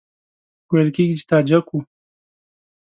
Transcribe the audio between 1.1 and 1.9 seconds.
چې تاجک وو.